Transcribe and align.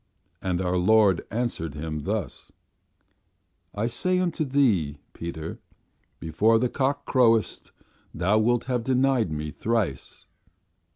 And 0.41 0.61
our 0.61 0.77
Lord 0.77 1.23
answered 1.29 1.75
him 1.75 2.05
thus: 2.05 2.51
'I 3.75 3.85
say 3.85 4.17
unto 4.17 4.43
thee, 4.43 4.97
Peter, 5.13 5.59
before 6.19 6.57
the 6.57 6.69
cock 6.69 7.05
croweth 7.05 7.69
thou 8.11 8.39
wilt 8.39 8.63
have 8.63 8.83
denied 8.83 9.31
Me 9.31 9.51
thrice. 9.51 10.25